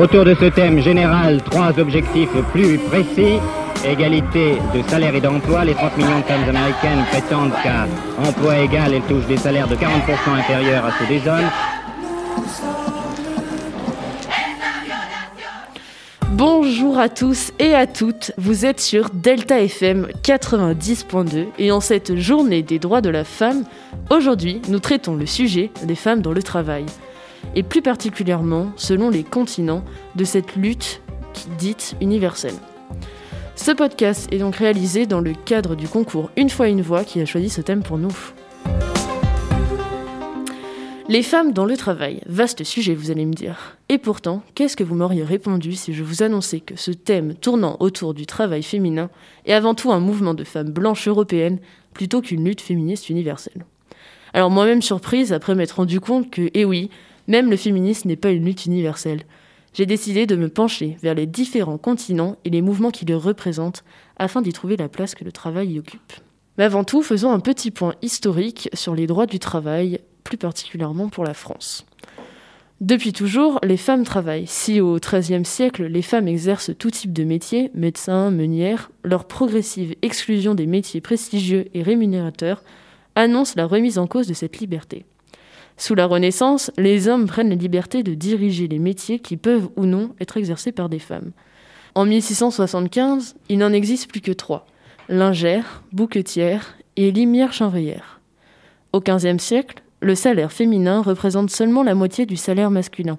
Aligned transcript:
Autour 0.00 0.24
de 0.24 0.32
ce 0.34 0.44
thème 0.44 0.78
général, 0.78 1.42
trois 1.42 1.76
objectifs 1.76 2.30
plus 2.52 2.78
précis. 2.78 3.40
Égalité 3.84 4.58
de 4.72 4.88
salaire 4.88 5.12
et 5.16 5.20
d'emploi. 5.20 5.64
Les 5.64 5.74
30 5.74 5.96
millions 5.96 6.20
de 6.20 6.24
femmes 6.24 6.48
américaines 6.48 7.04
prétendent 7.10 7.52
qu'à 7.64 7.88
emploi 8.16 8.58
égal, 8.58 8.94
elles 8.94 9.02
touchent 9.02 9.26
des 9.26 9.36
salaires 9.36 9.66
de 9.66 9.74
40% 9.74 10.38
inférieurs 10.38 10.84
à 10.84 10.92
ceux 10.92 11.06
des 11.06 11.28
hommes. 11.28 11.50
Bonjour 16.30 16.96
à 16.96 17.08
tous 17.08 17.50
et 17.58 17.74
à 17.74 17.88
toutes, 17.88 18.30
vous 18.38 18.64
êtes 18.64 18.78
sur 18.78 19.10
Delta 19.10 19.60
FM 19.60 20.06
90.2 20.22 21.46
et 21.58 21.72
en 21.72 21.80
cette 21.80 22.14
journée 22.14 22.62
des 22.62 22.78
droits 22.78 23.00
de 23.00 23.10
la 23.10 23.24
femme, 23.24 23.64
aujourd'hui 24.10 24.62
nous 24.68 24.78
traitons 24.78 25.16
le 25.16 25.26
sujet 25.26 25.72
des 25.82 25.96
femmes 25.96 26.22
dans 26.22 26.32
le 26.32 26.42
travail 26.44 26.86
et 27.54 27.62
plus 27.62 27.82
particulièrement 27.82 28.72
selon 28.76 29.10
les 29.10 29.24
continents 29.24 29.84
de 30.16 30.24
cette 30.24 30.56
lutte 30.56 31.02
dite 31.58 31.94
universelle. 32.00 32.54
Ce 33.56 33.72
podcast 33.72 34.28
est 34.32 34.38
donc 34.38 34.56
réalisé 34.56 35.06
dans 35.06 35.20
le 35.20 35.32
cadre 35.32 35.74
du 35.74 35.88
concours 35.88 36.30
Une 36.36 36.50
fois 36.50 36.68
une 36.68 36.82
voix 36.82 37.04
qui 37.04 37.20
a 37.20 37.26
choisi 37.26 37.50
ce 37.50 37.60
thème 37.60 37.82
pour 37.82 37.98
nous. 37.98 38.16
Les 41.08 41.22
femmes 41.22 41.52
dans 41.52 41.64
le 41.64 41.76
travail, 41.76 42.20
vaste 42.26 42.64
sujet 42.64 42.94
vous 42.94 43.10
allez 43.10 43.24
me 43.24 43.32
dire. 43.32 43.78
Et 43.88 43.96
pourtant, 43.96 44.42
qu'est-ce 44.54 44.76
que 44.76 44.84
vous 44.84 44.94
m'auriez 44.94 45.24
répondu 45.24 45.72
si 45.72 45.94
je 45.94 46.04
vous 46.04 46.22
annonçais 46.22 46.60
que 46.60 46.76
ce 46.76 46.90
thème 46.90 47.34
tournant 47.34 47.78
autour 47.80 48.12
du 48.12 48.26
travail 48.26 48.62
féminin 48.62 49.08
est 49.46 49.54
avant 49.54 49.74
tout 49.74 49.90
un 49.90 50.00
mouvement 50.00 50.34
de 50.34 50.44
femmes 50.44 50.70
blanches 50.70 51.08
européennes 51.08 51.60
plutôt 51.94 52.20
qu'une 52.20 52.44
lutte 52.44 52.60
féministe 52.60 53.08
universelle? 53.08 53.64
Alors 54.34 54.50
moi-même 54.50 54.82
surprise 54.82 55.32
après 55.32 55.54
m'être 55.54 55.76
rendu 55.76 55.98
compte 55.98 56.30
que, 56.30 56.50
eh 56.52 56.66
oui, 56.66 56.90
même 57.28 57.50
le 57.50 57.56
féminisme 57.56 58.08
n'est 58.08 58.16
pas 58.16 58.30
une 58.30 58.44
lutte 58.44 58.66
universelle 58.66 59.22
j'ai 59.74 59.86
décidé 59.86 60.26
de 60.26 60.36
me 60.36 60.48
pencher 60.48 60.96
vers 61.02 61.14
les 61.14 61.26
différents 61.26 61.78
continents 61.78 62.36
et 62.44 62.50
les 62.50 62.62
mouvements 62.62 62.90
qui 62.90 63.04
le 63.04 63.16
représentent 63.16 63.84
afin 64.16 64.42
d'y 64.42 64.52
trouver 64.52 64.76
la 64.76 64.88
place 64.88 65.14
que 65.14 65.24
le 65.24 65.32
travail 65.32 65.72
y 65.72 65.78
occupe. 65.78 66.14
Mais 66.56 66.64
avant 66.64 66.84
tout, 66.84 67.02
faisons 67.02 67.30
un 67.30 67.40
petit 67.40 67.70
point 67.70 67.94
historique 68.02 68.68
sur 68.72 68.94
les 68.94 69.06
droits 69.06 69.26
du 69.26 69.38
travail, 69.38 70.00
plus 70.24 70.38
particulièrement 70.38 71.08
pour 71.08 71.24
la 71.24 71.34
France. 71.34 71.86
Depuis 72.80 73.12
toujours, 73.12 73.60
les 73.62 73.76
femmes 73.76 74.04
travaillent. 74.04 74.46
Si 74.46 74.80
au 74.80 74.98
XIIIe 74.98 75.44
siècle, 75.44 75.84
les 75.84 76.02
femmes 76.02 76.28
exercent 76.28 76.76
tout 76.76 76.90
type 76.90 77.12
de 77.12 77.24
métiers, 77.24 77.70
médecins, 77.74 78.30
meunières, 78.30 78.90
leur 79.04 79.26
progressive 79.26 79.94
exclusion 80.02 80.54
des 80.54 80.66
métiers 80.66 81.00
prestigieux 81.00 81.66
et 81.74 81.82
rémunérateurs 81.82 82.62
annonce 83.14 83.56
la 83.56 83.66
remise 83.66 83.98
en 83.98 84.06
cause 84.06 84.28
de 84.28 84.34
cette 84.34 84.58
liberté. 84.58 85.04
Sous 85.78 85.94
la 85.94 86.06
Renaissance, 86.06 86.72
les 86.76 87.06
hommes 87.06 87.26
prennent 87.26 87.50
la 87.50 87.54
liberté 87.54 88.02
de 88.02 88.14
diriger 88.14 88.66
les 88.66 88.80
métiers 88.80 89.20
qui 89.20 89.36
peuvent 89.36 89.68
ou 89.76 89.86
non 89.86 90.10
être 90.20 90.36
exercés 90.36 90.72
par 90.72 90.88
des 90.88 90.98
femmes. 90.98 91.30
En 91.94 92.04
1675, 92.04 93.36
il 93.48 93.58
n'en 93.58 93.72
existe 93.72 94.10
plus 94.10 94.20
que 94.20 94.32
trois 94.32 94.66
lingère, 95.08 95.82
bouquetière 95.92 96.76
et 96.96 97.10
limière 97.10 97.52
chanvrière. 97.52 98.20
Au 98.92 99.00
XVe 99.00 99.38
siècle, 99.38 99.82
le 100.00 100.14
salaire 100.14 100.52
féminin 100.52 101.00
représente 101.00 101.50
seulement 101.50 101.82
la 101.82 101.94
moitié 101.94 102.26
du 102.26 102.36
salaire 102.36 102.70
masculin. 102.70 103.18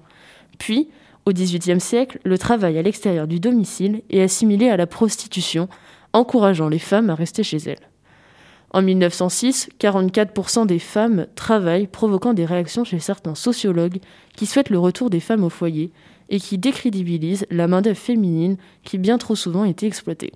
Puis, 0.60 0.90
au 1.26 1.32
XVIIIe 1.32 1.80
siècle, 1.80 2.20
le 2.24 2.38
travail 2.38 2.78
à 2.78 2.82
l'extérieur 2.82 3.28
du 3.28 3.40
domicile 3.40 4.02
est 4.10 4.22
assimilé 4.22 4.70
à 4.70 4.78
la 4.78 4.86
prostitution, 4.86 5.68
encourageant 6.14 6.70
les 6.70 6.80
femmes 6.80 7.10
à 7.10 7.16
rester 7.16 7.44
chez 7.44 7.58
elles. 7.58 7.90
En 8.72 8.82
1906, 8.84 9.70
44% 9.80 10.68
des 10.68 10.80
femmes 10.80 11.26
travaillent, 11.36 11.88
provoquant 11.88 12.34
des 12.34 12.46
réactions 12.46 12.84
chez 12.84 13.00
certains 13.00 13.36
sociologues 13.36 14.00
qui 14.36 14.46
souhaitent 14.46 14.70
le 14.70 14.78
retour 14.80 15.10
des 15.10 15.20
femmes 15.20 15.44
au 15.44 15.50
foyer 15.50 15.92
et 16.30 16.40
qui 16.40 16.60
décrédibilisent 16.60 17.48
la 17.50 17.68
main-d'œuvre 17.68 17.98
féminine 17.98 18.58
qui 18.84 19.00
bien 19.00 19.18
trop 19.18 19.36
souvent 19.36 19.66
été 19.66 19.88
exploitée. 19.88 20.34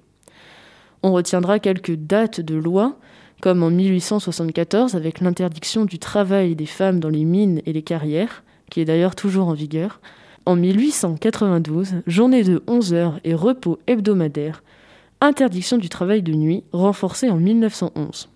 On 1.04 1.11
retiendra 1.11 1.60
quelques 1.60 1.95
dates 1.95 2.42
de 2.42 2.55
loi, 2.55 2.98
comme 3.42 3.61
en 3.61 3.70
1874 3.70 4.95
avec 4.95 5.20
l'interdiction 5.20 5.86
du 5.86 6.00
travail 6.00 6.55
des 6.55 6.65
femmes 6.65 7.00
dans 7.00 7.10
les 7.10 7.26
mines 7.26 7.61
et 7.65 7.73
les 7.73 7.83
carrières, 7.83 8.44
qui 8.71 8.82
est 8.82 8.86
d'ailleurs 8.86 9.15
toujours 9.15 9.50
en 9.50 9.54
vigueur. 9.54 10.00
En 10.45 10.55
1892, 10.55 11.95
journée 12.08 12.44
de 12.44 12.64
11 12.67 12.94
heures 12.94 13.20
et 13.23 13.33
repos 13.33 13.80
hebdomadaire, 13.86 14.64
interdiction 15.23 15.78
du 15.78 15.88
travail 15.88 16.22
de 16.22 16.34
nuit, 16.34 16.64
renforcée 16.73 17.30
en 17.30 17.38
1911. 17.38 18.30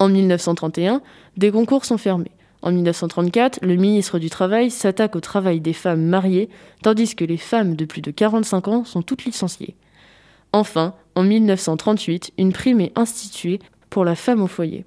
En 0.00 0.08
1931, 0.08 1.02
des 1.36 1.52
concours 1.52 1.84
sont 1.84 1.98
fermés. 1.98 2.32
En 2.62 2.72
1934, 2.72 3.60
le 3.62 3.76
ministre 3.76 4.18
du 4.18 4.28
Travail 4.28 4.70
s'attaque 4.70 5.16
au 5.16 5.20
travail 5.20 5.60
des 5.60 5.72
femmes 5.72 6.04
mariées, 6.04 6.50
tandis 6.82 7.14
que 7.14 7.24
les 7.24 7.36
femmes 7.36 7.76
de 7.76 7.84
plus 7.84 8.02
de 8.02 8.10
45 8.10 8.68
ans 8.68 8.84
sont 8.84 9.02
toutes 9.02 9.24
licenciées. 9.24 9.76
Enfin, 10.52 10.94
en 11.14 11.22
1938, 11.22 12.32
une 12.38 12.52
prime 12.52 12.80
est 12.80 12.98
instituée 12.98 13.60
pour 13.88 14.04
la 14.04 14.16
femme 14.16 14.42
au 14.42 14.46
foyer. 14.48 14.84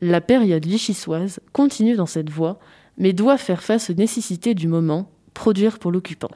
La 0.00 0.20
période 0.20 0.66
vichysoise 0.66 1.40
continue 1.52 1.94
dans 1.94 2.06
cette 2.06 2.30
voie, 2.30 2.58
mais 2.98 3.12
doit 3.12 3.38
faire 3.38 3.62
face 3.62 3.90
aux 3.90 3.94
nécessités 3.94 4.54
du 4.54 4.66
moment, 4.66 5.08
produire 5.34 5.78
pour 5.78 5.92
l'occupant. 5.92 6.30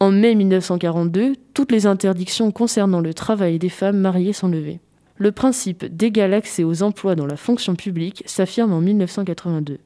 En 0.00 0.10
mai 0.10 0.34
1942, 0.34 1.34
toutes 1.54 1.72
les 1.72 1.86
interdictions 1.86 2.50
concernant 2.50 3.00
le 3.00 3.14
travail 3.14 3.58
des 3.58 3.68
femmes 3.68 3.98
mariées 3.98 4.32
sont 4.32 4.48
levées. 4.48 4.80
Le 5.16 5.30
principe 5.30 5.84
d'égal 5.84 6.34
accès 6.34 6.64
aux 6.64 6.82
emplois 6.82 7.14
dans 7.14 7.26
la 7.26 7.36
fonction 7.36 7.76
publique 7.76 8.24
s'affirme 8.26 8.72
en 8.72 8.80
1982. 8.80 9.78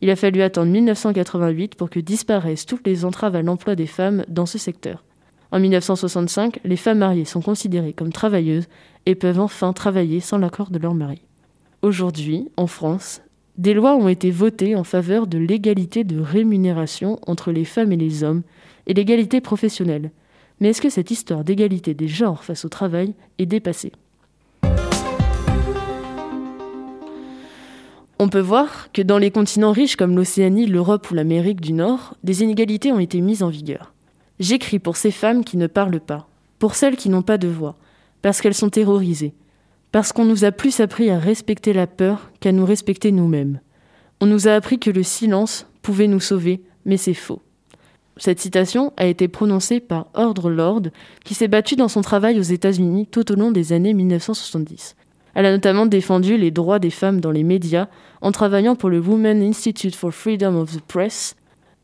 Il 0.00 0.08
a 0.08 0.16
fallu 0.16 0.40
attendre 0.40 0.72
1988 0.72 1.74
pour 1.74 1.90
que 1.90 2.00
disparaissent 2.00 2.64
toutes 2.64 2.86
les 2.86 3.04
entraves 3.04 3.36
à 3.36 3.42
l'emploi 3.42 3.76
des 3.76 3.86
femmes 3.86 4.24
dans 4.28 4.46
ce 4.46 4.56
secteur. 4.56 5.04
En 5.52 5.60
1965, 5.60 6.60
les 6.64 6.76
femmes 6.76 6.98
mariées 6.98 7.26
sont 7.26 7.42
considérées 7.42 7.92
comme 7.92 8.12
travailleuses 8.12 8.68
et 9.04 9.14
peuvent 9.14 9.40
enfin 9.40 9.72
travailler 9.74 10.20
sans 10.20 10.38
l'accord 10.38 10.70
de 10.70 10.78
leur 10.78 10.94
mari. 10.94 11.20
Aujourd'hui, 11.82 12.48
en 12.56 12.66
France, 12.66 13.20
des 13.58 13.74
lois 13.74 13.94
ont 13.94 14.08
été 14.08 14.30
votées 14.30 14.74
en 14.74 14.84
faveur 14.84 15.26
de 15.26 15.36
l'égalité 15.36 16.04
de 16.04 16.18
rémunération 16.18 17.18
entre 17.26 17.52
les 17.52 17.66
femmes 17.66 17.92
et 17.92 17.96
les 17.96 18.24
hommes 18.24 18.42
et 18.86 18.94
l'égalité 18.94 19.40
professionnelle. 19.40 20.10
Mais 20.60 20.68
est-ce 20.68 20.82
que 20.82 20.90
cette 20.90 21.10
histoire 21.10 21.44
d'égalité 21.44 21.94
des 21.94 22.08
genres 22.08 22.44
face 22.44 22.64
au 22.64 22.68
travail 22.68 23.14
est 23.38 23.46
dépassée? 23.46 23.92
On 28.22 28.28
peut 28.28 28.40
voir 28.40 28.92
que 28.92 29.00
dans 29.00 29.16
les 29.16 29.30
continents 29.30 29.72
riches 29.72 29.96
comme 29.96 30.14
l'Océanie, 30.14 30.66
l'Europe 30.66 31.10
ou 31.10 31.14
l'Amérique 31.14 31.62
du 31.62 31.72
Nord, 31.72 32.18
des 32.22 32.42
inégalités 32.42 32.92
ont 32.92 32.98
été 32.98 33.22
mises 33.22 33.42
en 33.42 33.48
vigueur. 33.48 33.94
J'écris 34.38 34.78
pour 34.78 34.98
ces 34.98 35.10
femmes 35.10 35.42
qui 35.42 35.56
ne 35.56 35.66
parlent 35.66 36.00
pas, 36.00 36.28
pour 36.58 36.74
celles 36.74 36.96
qui 36.96 37.08
n'ont 37.08 37.22
pas 37.22 37.38
de 37.38 37.48
voix, 37.48 37.76
parce 38.20 38.42
qu'elles 38.42 38.52
sont 38.52 38.68
terrorisées, 38.68 39.32
parce 39.90 40.12
qu'on 40.12 40.26
nous 40.26 40.44
a 40.44 40.52
plus 40.52 40.80
appris 40.80 41.08
à 41.10 41.18
respecter 41.18 41.72
la 41.72 41.86
peur 41.86 42.30
qu'à 42.40 42.52
nous 42.52 42.66
respecter 42.66 43.10
nous-mêmes. 43.10 43.60
On 44.20 44.26
nous 44.26 44.48
a 44.48 44.52
appris 44.52 44.78
que 44.78 44.90
le 44.90 45.02
silence 45.02 45.66
pouvait 45.80 46.06
nous 46.06 46.20
sauver, 46.20 46.62
mais 46.84 46.98
c'est 46.98 47.14
faux. 47.14 47.40
Cette 48.20 48.38
citation 48.38 48.92
a 48.98 49.06
été 49.06 49.28
prononcée 49.28 49.80
par 49.80 50.08
Ordre 50.12 50.50
Lord, 50.50 50.82
qui 51.24 51.32
s'est 51.32 51.48
battu 51.48 51.74
dans 51.74 51.88
son 51.88 52.02
travail 52.02 52.38
aux 52.38 52.42
États-Unis 52.42 53.06
tout 53.06 53.32
au 53.32 53.34
long 53.34 53.50
des 53.50 53.72
années 53.72 53.94
1970. 53.94 54.94
Elle 55.34 55.46
a 55.46 55.50
notamment 55.50 55.86
défendu 55.86 56.36
les 56.36 56.50
droits 56.50 56.78
des 56.78 56.90
femmes 56.90 57.22
dans 57.22 57.30
les 57.30 57.44
médias 57.44 57.88
en 58.20 58.30
travaillant 58.30 58.76
pour 58.76 58.90
le 58.90 59.00
Women 59.00 59.40
Institute 59.40 59.96
for 59.96 60.12
Freedom 60.12 60.56
of 60.56 60.76
the 60.76 60.82
Press. 60.82 61.34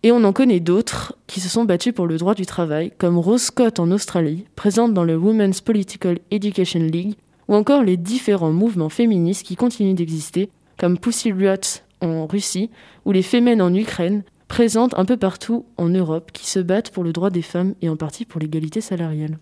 Et 0.02 0.12
on 0.12 0.24
en 0.24 0.34
connaît 0.34 0.60
d'autres 0.60 1.16
qui 1.26 1.40
se 1.40 1.48
sont 1.48 1.64
battus 1.64 1.94
pour 1.94 2.06
le 2.06 2.18
droit 2.18 2.34
du 2.34 2.44
travail, 2.44 2.92
comme 2.98 3.16
Rose 3.16 3.44
Scott 3.44 3.80
en 3.80 3.90
Australie, 3.90 4.44
présente 4.56 4.92
dans 4.92 5.04
le 5.04 5.16
Women's 5.16 5.62
Political 5.62 6.18
Education 6.30 6.80
League, 6.80 7.14
ou 7.48 7.54
encore 7.54 7.82
les 7.82 7.96
différents 7.96 8.52
mouvements 8.52 8.90
féministes 8.90 9.46
qui 9.46 9.56
continuent 9.56 9.94
d'exister, 9.94 10.50
comme 10.78 10.98
Pussy 10.98 11.32
Riot 11.32 11.80
en 12.02 12.26
Russie 12.26 12.68
ou 13.06 13.12
les 13.12 13.22
Femmes 13.22 13.58
en 13.62 13.72
Ukraine, 13.72 14.22
présentes 14.48 14.98
un 14.98 15.04
peu 15.04 15.16
partout 15.16 15.66
en 15.76 15.88
Europe 15.88 16.30
qui 16.32 16.46
se 16.46 16.58
battent 16.58 16.90
pour 16.90 17.04
le 17.04 17.12
droit 17.12 17.30
des 17.30 17.42
femmes 17.42 17.74
et 17.82 17.88
en 17.88 17.96
partie 17.96 18.24
pour 18.24 18.40
l'égalité 18.40 18.80
salariale. 18.80 19.38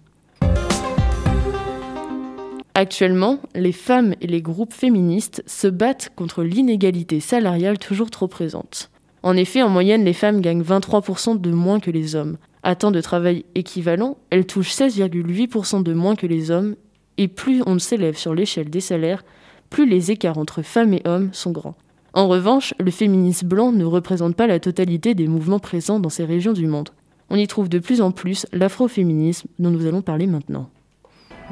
Actuellement, 2.77 3.39
les 3.55 3.73
femmes 3.73 4.15
et 4.21 4.27
les 4.27 4.43
groupes 4.43 4.73
féministes 4.73 5.45
se 5.47 5.69
battent 5.69 6.11
contre 6.17 6.43
l'inégalité 6.43 7.21
salariale 7.21 7.79
toujours 7.79 8.11
trop 8.11 8.27
présente. 8.27 8.91
En 9.23 9.37
effet, 9.37 9.63
en 9.63 9.69
moyenne, 9.69 10.05
les 10.05 10.13
femmes 10.13 10.41
gagnent 10.41 10.63
23% 10.63 11.41
de 11.41 11.51
moins 11.51 11.79
que 11.79 11.93
les 11.93 12.17
hommes. 12.17 12.37
À 12.65 12.75
temps 12.75 12.91
de 12.91 13.01
travail 13.01 13.45
équivalent, 13.55 14.17
elles 14.31 14.47
touchent 14.47 14.75
16,8% 14.75 15.85
de 15.85 15.93
moins 15.93 16.17
que 16.17 16.27
les 16.27 16.51
hommes, 16.51 16.75
et 17.17 17.29
plus 17.29 17.63
on 17.65 17.79
s'élève 17.79 18.17
sur 18.17 18.35
l'échelle 18.35 18.71
des 18.71 18.81
salaires, 18.81 19.25
plus 19.71 19.89
les 19.89 20.11
écarts 20.11 20.39
entre 20.39 20.63
femmes 20.63 20.95
et 20.95 21.03
hommes 21.05 21.31
sont 21.33 21.53
grands. 21.53 21.77
En 22.17 22.29
revanche, 22.29 22.75
le 22.79 22.93
féminisme 22.93 23.49
blanc 23.49 23.73
ne 23.73 23.85
représente 23.85 24.37
pas 24.37 24.47
la 24.47 24.61
totalité 24.61 25.17
des 25.17 25.27
mouvements 25.27 25.59
présents 25.59 25.99
dans 25.99 26.11
ces 26.11 26.25
régions 26.25 26.53
du 26.53 26.69
monde. 26.69 26.91
On 27.29 27.35
y 27.35 27.49
trouve 27.49 27.69
de 27.69 27.81
plus 27.81 28.01
en 28.01 28.13
plus 28.13 28.47
l'afroféminisme 28.53 29.49
dont 29.59 29.71
nous 29.71 29.85
allons 29.85 30.01
parler 30.01 30.29
maintenant. 30.29 30.69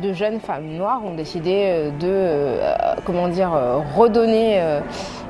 de 0.00 0.12
jeunes 0.12 0.40
femmes 0.40 0.68
noires 0.68 1.02
ont 1.04 1.14
décidé 1.14 1.90
de, 2.00 2.58
comment 3.04 3.28
dire, 3.28 3.50
redonner 3.96 4.80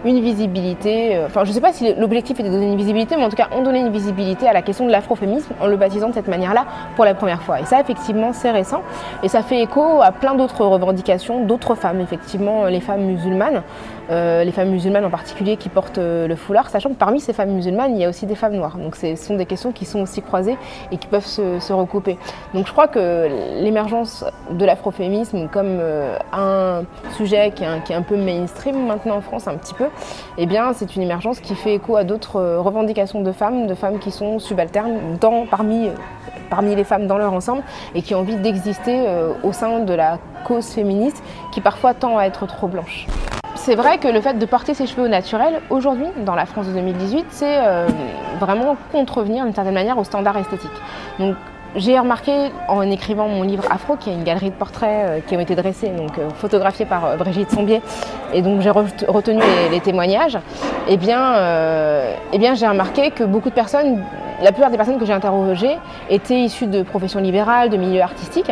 une 0.05 0.21
visibilité. 0.21 1.19
Enfin, 1.27 1.45
je 1.45 1.51
ne 1.51 1.55
sais 1.55 1.61
pas 1.61 1.73
si 1.73 1.93
l'objectif 1.95 2.39
était 2.39 2.49
de 2.49 2.55
donner 2.55 2.71
une 2.71 2.77
visibilité, 2.77 3.17
mais 3.17 3.25
en 3.25 3.29
tout 3.29 3.37
cas, 3.37 3.49
on 3.53 3.63
donnait 3.63 3.81
une 3.81 3.93
visibilité 3.93 4.47
à 4.47 4.53
la 4.53 4.63
question 4.63 4.87
de 4.87 4.93
l'afroféminisme 4.93 5.55
en 5.61 5.67
le 5.67 5.77
baptisant 5.77 6.09
de 6.09 6.15
cette 6.15 6.29
manière-là 6.29 6.67
pour 6.95 7.05
la 7.05 7.15
première 7.15 7.43
fois. 7.43 7.61
Et 7.61 7.65
ça, 7.65 7.81
effectivement, 7.81 8.33
c'est 8.33 8.51
récent. 8.51 8.83
Et 9.23 9.29
ça 9.29 9.43
fait 9.43 9.63
écho 9.63 10.01
à 10.03 10.13
plein 10.13 10.35
d'autres 10.35 10.65
revendications 10.65 11.45
d'autres 11.45 11.75
femmes, 11.75 12.01
effectivement, 12.01 12.67
les 12.67 12.81
femmes 12.81 13.03
musulmanes, 13.03 13.63
euh, 14.11 14.43
les 14.45 14.53
femmes 14.53 14.71
musulmanes 14.71 15.05
en 15.05 15.11
particulier 15.11 15.57
qui 15.57 15.69
portent 15.69 15.99
euh, 15.99 16.27
le 16.27 16.37
foulard, 16.37 16.69
sachant 16.71 16.91
que 16.91 16.95
parmi 16.95 17.21
ces 17.21 17.33
femmes 17.33 17.51
musulmanes, 17.51 17.95
il 17.95 18.01
y 18.01 18.05
a 18.05 18.09
aussi 18.09 18.27
des 18.27 18.35
femmes 18.35 18.55
noires. 18.55 18.77
Donc, 18.77 18.97
ce 18.97 19.15
sont 19.17 19.37
des 19.37 19.47
questions 19.47 19.73
qui 19.73 19.85
sont 19.85 20.01
aussi 20.01 20.23
croisées 20.23 20.57
et 20.91 20.97
qui 20.97 21.07
peuvent 21.07 21.27
se, 21.27 21.73
recouper. 21.73 22.19
Donc, 22.53 22.67
je 22.67 22.73
crois 22.73 22.89
que 22.89 23.29
l'émergence 23.63 24.25
de 24.51 24.65
l'afroféminisme 24.65 25.49
comme 25.49 25.79
euh, 25.81 26.17
un 26.33 26.83
sujet 27.17 27.53
qui 27.55 27.65
est 27.65 27.95
un, 27.95 28.03
peu 28.03 28.17
mainstream 28.17 28.87
maintenant 28.87 29.17
en 29.17 29.21
France, 29.21 29.47
un 29.47 29.57
petit 29.57 29.75
peu, 29.75 29.87
eh 30.37 30.47
bien, 30.47 30.73
c'est 30.73 30.97
une 30.97 31.03
émergence 31.03 31.41
qui 31.41 31.55
fait 31.55 31.75
écho 31.75 31.97
à 31.97 32.05
d'autres 32.05 32.57
revendications 32.57 33.23
de 33.23 33.33
femmes, 33.33 33.67
de 33.67 33.75
femmes 33.75 33.99
qui 33.99 34.11
sont 34.11 34.39
subalternes 34.39 35.17
dans, 35.21 35.47
parmi 35.47 35.89
parmi 36.51 36.75
les 36.75 36.85
femmes 36.85 37.07
dans 37.07 37.17
leur 37.17 37.33
ensemble 37.33 37.63
et 37.95 38.03
qui 38.03 38.15
ont 38.15 38.19
envie 38.19 38.37
d'exister 38.37 39.07
au 39.43 39.53
sein 39.53 39.81
de 39.81 39.95
la 39.95 40.19
cause 40.45 40.67
féministe 40.67 41.23
qui 41.51 41.63
parfois 41.63 41.95
tend 41.95 42.19
à 42.19 42.25
être 42.25 42.47
trop 42.47 42.69
blanche. 42.69 43.07
C'est 43.65 43.77
vrai 43.77 43.99
que 43.99 44.09
le 44.09 44.21
fait 44.21 44.35
de 44.35 44.45
porter 44.45 44.75
ses 44.75 44.89
cheveux 44.89 45.05
au 45.05 45.09
naturel, 45.09 45.61
aujourd'hui, 45.71 46.09
dans 46.27 46.35
la 46.35 46.47
France 46.47 46.67
de 46.67 46.73
2018, 46.73 47.27
c'est 47.31 47.59
euh, 47.61 47.87
vraiment 48.41 48.77
contrevenir 48.91 49.45
d'une 49.45 49.55
certaine 49.55 49.75
manière 49.75 49.97
aux 49.99 50.03
standards 50.03 50.37
esthétiques. 50.37 50.69
Donc 51.21 51.37
j'ai 51.77 51.97
remarqué 51.97 52.51
en 52.67 52.83
écrivant 52.91 53.29
mon 53.29 53.45
livre 53.45 53.63
Afro, 53.71 53.95
qui 53.95 54.11
est 54.11 54.15
une 54.15 54.25
galerie 54.25 54.51
de 54.51 54.57
portraits 54.57 54.91
euh, 54.91 55.21
qui 55.25 55.37
ont 55.37 55.41
été 55.41 55.55
dressés, 55.55 55.91
donc 55.91 56.11
photographiés 56.35 56.87
par 56.87 57.17
Brigitte 57.17 57.53
Sombier, 57.53 57.81
et 58.35 58.43
donc 58.43 58.63
j'ai 58.63 58.71
retenu 58.71 59.41
les, 59.71 59.79
témoignages, 59.79 60.35
et 60.89 60.95
eh 60.95 60.97
bien, 60.97 61.37
eh 62.33 62.39
bien 62.39 62.55
j'ai 62.57 62.67
remarqué 62.67 63.13
que 63.13 63.23
beaucoup 63.23 63.51
de 63.51 63.55
personnes 63.55 64.03
la 64.43 64.53
plupart 64.53 64.71
des 64.71 64.77
personnes 64.77 64.99
que 64.99 65.07
j'ai 65.07 65.13
interrogées 65.13 65.79
étaient 66.11 66.41
issues 66.41 66.67
de 66.67 66.83
professions 66.83 67.21
libérales, 67.21 67.71
de 67.71 67.77
milieux 67.77 68.03
artistiques. 68.03 68.51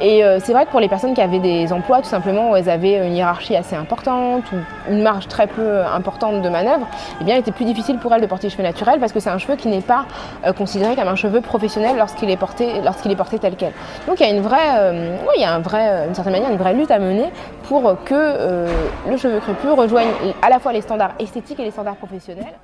Et 0.00 0.24
euh, 0.24 0.38
c'est 0.42 0.52
vrai 0.52 0.66
que 0.66 0.70
pour 0.70 0.80
les 0.80 0.88
personnes 0.88 1.14
qui 1.14 1.20
avaient 1.20 1.38
des 1.38 1.72
emplois, 1.72 1.98
tout 1.98 2.08
simplement, 2.08 2.50
où 2.50 2.56
elles 2.56 2.68
avaient 2.68 3.06
une 3.06 3.14
hiérarchie 3.14 3.56
assez 3.56 3.76
importante 3.76 4.44
ou 4.52 4.56
une 4.90 5.02
marge 5.02 5.28
très 5.28 5.46
peu 5.46 5.84
importante 5.84 6.42
de 6.42 6.48
manœuvre, 6.48 6.86
eh 7.20 7.24
bien, 7.24 7.36
il 7.36 7.40
était 7.40 7.52
plus 7.52 7.64
difficile 7.64 7.98
pour 7.98 8.12
elles 8.12 8.20
de 8.20 8.26
porter 8.26 8.48
des 8.48 8.50
cheveux 8.50 8.64
naturels 8.64 9.00
parce 9.00 9.12
que 9.12 9.20
c'est 9.20 9.30
un 9.30 9.38
cheveu 9.38 9.56
qui 9.56 9.68
n'est 9.68 9.80
pas 9.80 10.06
euh, 10.44 10.52
considéré 10.52 10.96
comme 10.96 11.08
un 11.08 11.16
cheveu 11.16 11.40
professionnel 11.40 11.96
lorsqu'il 11.96 12.30
est 12.30 12.36
porté, 12.36 13.38
tel 13.40 13.56
quel. 13.56 13.72
Donc 14.06 14.20
il 14.20 14.26
y 14.26 14.30
a 14.30 14.34
une 14.34 14.42
vraie, 14.42 14.78
euh, 14.78 15.16
il 15.36 15.40
y 15.40 15.44
a 15.44 15.54
une 15.54 16.14
certaine 16.14 16.32
manière, 16.32 16.50
une 16.50 16.56
vraie 16.56 16.74
lutte 16.74 16.90
à 16.90 16.98
mener 16.98 17.30
pour 17.68 17.96
que 18.04 18.66
le 19.08 19.16
cheveu 19.18 19.40
crépus 19.40 19.70
rejoigne 19.70 20.08
à 20.40 20.48
la 20.48 20.58
fois 20.58 20.72
les 20.72 20.80
standards 20.80 21.12
esthétiques 21.18 21.60
et 21.60 21.64
les 21.64 21.70
standards 21.70 21.96
professionnels. 21.96 22.54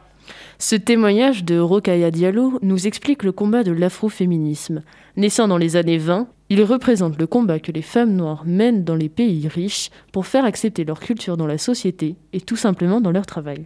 Ce 0.59 0.77
témoignage 0.77 1.45
de 1.45 1.59
Rokaya 1.59 2.11
Diallo 2.11 2.59
nous 2.63 2.87
explique 2.87 3.25
le 3.25 3.33
combat 3.33 3.65
de 3.65 3.73
l'afroféminisme. 3.73 4.83
Naissant 5.17 5.49
dans 5.49 5.59
les 5.59 5.77
années 5.77 5.99
20, 5.99 6.29
il 6.49 6.63
représente 6.63 7.19
le 7.19 7.27
combat 7.27 7.59
que 7.59 7.73
les 7.73 7.83
femmes 7.83 8.15
noires 8.15 8.45
mènent 8.47 8.85
dans 8.85 8.95
les 8.95 9.09
pays 9.09 9.49
riches 9.49 9.91
pour 10.13 10.27
faire 10.27 10.45
accepter 10.45 10.85
leur 10.85 11.01
culture 11.01 11.37
dans 11.37 11.47
la 11.47 11.59
société 11.59 12.17
et 12.33 12.41
tout 12.41 12.57
simplement 12.57 13.01
dans 13.01 13.11
leur 13.11 13.27
travail. 13.27 13.65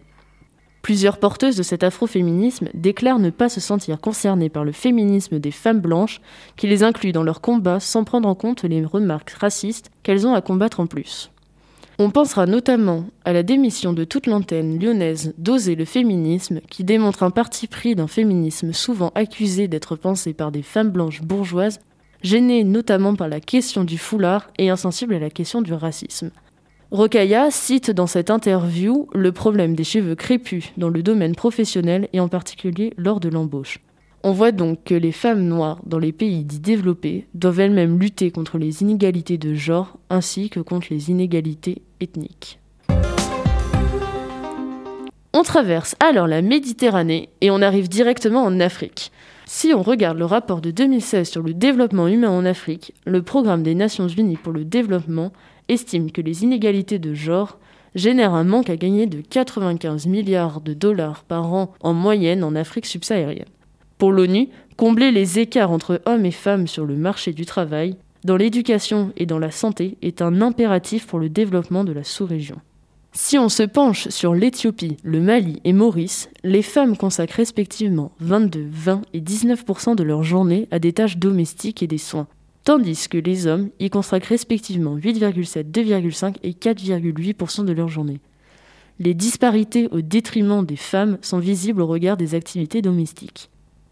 Plusieurs 0.80 1.18
porteuses 1.18 1.56
de 1.56 1.62
cet 1.62 1.82
afroféminisme 1.82 2.70
déclarent 2.72 3.18
ne 3.18 3.30
pas 3.30 3.50
se 3.50 3.60
sentir 3.60 4.00
concernées 4.00 4.48
par 4.48 4.64
le 4.64 4.72
féminisme 4.72 5.38
des 5.38 5.50
femmes 5.50 5.80
blanches 5.80 6.20
qui 6.56 6.66
les 6.66 6.82
inclut 6.82 7.12
dans 7.12 7.24
leur 7.24 7.42
combat 7.42 7.80
sans 7.80 8.04
prendre 8.04 8.28
en 8.28 8.34
compte 8.34 8.62
les 8.62 8.82
remarques 8.84 9.30
racistes 9.30 9.90
qu'elles 10.02 10.26
ont 10.26 10.34
à 10.34 10.40
combattre 10.40 10.80
en 10.80 10.86
plus. 10.86 11.30
On 12.00 12.10
pensera 12.10 12.46
notamment 12.46 13.06
à 13.24 13.32
la 13.32 13.42
démission 13.42 13.92
de 13.92 14.04
toute 14.04 14.28
l'antenne 14.28 14.78
lyonnaise 14.78 15.34
d'oser 15.36 15.74
le 15.74 15.84
féminisme, 15.84 16.60
qui 16.70 16.84
démontre 16.84 17.24
un 17.24 17.32
parti 17.32 17.66
pris 17.66 17.96
d'un 17.96 18.06
féminisme 18.06 18.72
souvent 18.72 19.10
accusé 19.16 19.66
d'être 19.66 19.96
pensé 19.96 20.32
par 20.32 20.52
des 20.52 20.62
femmes 20.62 20.90
blanches 20.90 21.22
bourgeoises, 21.22 21.80
gênées 22.22 22.62
notamment 22.62 23.16
par 23.16 23.26
la 23.26 23.40
question 23.40 23.82
du 23.82 23.98
foulard 23.98 24.48
et 24.58 24.70
insensibles 24.70 25.14
à 25.14 25.18
la 25.18 25.30
question 25.30 25.60
du 25.60 25.72
racisme. 25.72 26.30
Rokaya 26.92 27.50
cite 27.50 27.90
dans 27.90 28.06
cette 28.06 28.30
interview 28.30 29.08
le 29.12 29.32
problème 29.32 29.74
des 29.74 29.82
cheveux 29.82 30.14
crépus 30.14 30.72
dans 30.76 30.90
le 30.90 31.02
domaine 31.02 31.34
professionnel 31.34 32.08
et 32.12 32.20
en 32.20 32.28
particulier 32.28 32.94
lors 32.96 33.18
de 33.18 33.28
l'embauche. 33.28 33.80
On 34.24 34.32
voit 34.32 34.50
donc 34.50 34.82
que 34.84 34.94
les 34.94 35.12
femmes 35.12 35.44
noires 35.46 35.80
dans 35.86 35.98
les 35.98 36.12
pays 36.12 36.44
dits 36.44 36.58
développés 36.58 37.26
doivent 37.34 37.60
elles-mêmes 37.60 37.98
lutter 37.98 38.32
contre 38.32 38.58
les 38.58 38.82
inégalités 38.82 39.38
de 39.38 39.54
genre 39.54 39.96
ainsi 40.10 40.50
que 40.50 40.60
contre 40.60 40.88
les 40.90 41.10
inégalités 41.10 41.82
ethniques. 42.00 42.58
On 45.32 45.42
traverse 45.44 45.94
alors 46.00 46.26
la 46.26 46.42
Méditerranée 46.42 47.28
et 47.42 47.52
on 47.52 47.62
arrive 47.62 47.88
directement 47.88 48.42
en 48.42 48.58
Afrique. 48.58 49.12
Si 49.46 49.72
on 49.72 49.82
regarde 49.82 50.18
le 50.18 50.24
rapport 50.24 50.60
de 50.60 50.72
2016 50.72 51.28
sur 51.28 51.42
le 51.42 51.54
développement 51.54 52.08
humain 52.08 52.30
en 52.30 52.44
Afrique, 52.44 52.94
le 53.06 53.22
programme 53.22 53.62
des 53.62 53.76
Nations 53.76 54.08
Unies 54.08 54.36
pour 54.36 54.52
le 54.52 54.64
développement 54.64 55.32
estime 55.68 56.10
que 56.10 56.20
les 56.20 56.42
inégalités 56.42 56.98
de 56.98 57.14
genre 57.14 57.58
génèrent 57.94 58.34
un 58.34 58.44
manque 58.44 58.68
à 58.68 58.76
gagner 58.76 59.06
de 59.06 59.20
95 59.20 60.06
milliards 60.06 60.60
de 60.60 60.74
dollars 60.74 61.22
par 61.22 61.52
an 61.52 61.72
en 61.80 61.94
moyenne 61.94 62.42
en 62.42 62.56
Afrique 62.56 62.86
subsaharienne. 62.86 63.46
Pour 63.98 64.12
l'ONU, 64.12 64.48
combler 64.76 65.10
les 65.10 65.40
écarts 65.40 65.72
entre 65.72 66.00
hommes 66.06 66.24
et 66.24 66.30
femmes 66.30 66.68
sur 66.68 66.86
le 66.86 66.96
marché 66.96 67.32
du 67.32 67.44
travail, 67.44 67.96
dans 68.24 68.36
l'éducation 68.36 69.12
et 69.16 69.26
dans 69.26 69.40
la 69.40 69.50
santé 69.50 69.96
est 70.02 70.22
un 70.22 70.40
impératif 70.40 71.06
pour 71.06 71.18
le 71.18 71.28
développement 71.28 71.82
de 71.84 71.92
la 71.92 72.04
sous-région. 72.04 72.56
Si 73.12 73.38
on 73.38 73.48
se 73.48 73.64
penche 73.64 74.08
sur 74.08 74.34
l'Éthiopie, 74.34 74.96
le 75.02 75.20
Mali 75.20 75.60
et 75.64 75.72
Maurice, 75.72 76.30
les 76.44 76.62
femmes 76.62 76.96
consacrent 76.96 77.36
respectivement 77.36 78.12
22, 78.20 78.68
20 78.70 79.02
et 79.14 79.20
19% 79.20 79.96
de 79.96 80.02
leur 80.04 80.22
journée 80.22 80.68
à 80.70 80.78
des 80.78 80.92
tâches 80.92 81.16
domestiques 81.16 81.82
et 81.82 81.88
des 81.88 81.98
soins, 81.98 82.28
tandis 82.62 83.08
que 83.08 83.18
les 83.18 83.48
hommes 83.48 83.70
y 83.80 83.90
consacrent 83.90 84.28
respectivement 84.28 84.96
8,7, 84.96 85.70
2,5 85.70 86.36
et 86.44 86.52
4,8% 86.52 87.64
de 87.64 87.72
leur 87.72 87.88
journée. 87.88 88.20
Les 89.00 89.14
disparités 89.14 89.88
au 89.90 90.00
détriment 90.02 90.64
des 90.64 90.76
femmes 90.76 91.18
sont 91.22 91.38
visibles 91.38 91.82
au 91.82 91.86
regard 91.86 92.16
des 92.16 92.34
activités 92.34 92.82
domestiques. 92.82 93.50